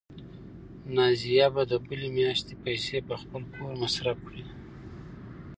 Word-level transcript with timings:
نازیه 0.95 1.47
به 1.53 1.63
د 1.71 1.73
بلې 1.87 2.09
میاشتې 2.17 2.53
پیسې 2.63 2.97
په 3.07 3.15
خپل 3.21 3.41
کور 3.53 3.71
مصرف 3.81 4.17
کړي. 4.27 4.43